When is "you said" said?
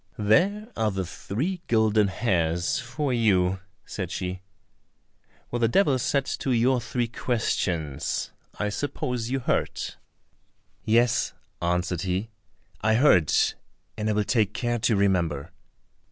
3.13-4.09